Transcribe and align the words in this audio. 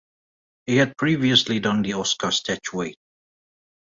He 0.65 0.77
had 0.77 0.97
previously 0.97 1.59
done 1.59 1.83
the 1.83 1.93
Oscar 1.93 2.31
statuette. 2.31 2.95